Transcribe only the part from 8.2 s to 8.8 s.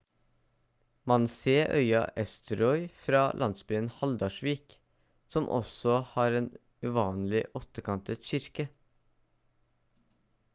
kirke